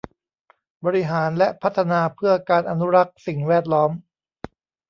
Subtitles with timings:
[0.85, 3.91] บริหารและพัฒนาเพื่อการอนุรักษ์สิ่งแวดล้อม